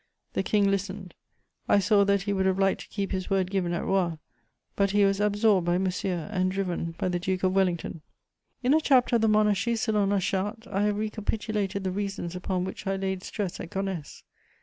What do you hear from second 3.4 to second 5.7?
given at Roye; but he was absorbed